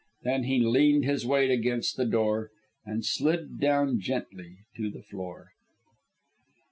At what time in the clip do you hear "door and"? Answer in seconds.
2.07-3.05